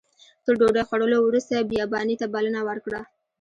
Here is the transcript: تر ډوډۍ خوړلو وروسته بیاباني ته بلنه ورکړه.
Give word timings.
تر 0.45 0.53
ډوډۍ 0.59 0.83
خوړلو 0.87 1.17
وروسته 1.23 1.67
بیاباني 1.71 2.15
ته 2.21 2.25
بلنه 2.33 2.59
ورکړه. 2.69 3.01